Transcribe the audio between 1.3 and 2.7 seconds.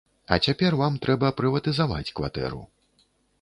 прыватызаваць кватэру.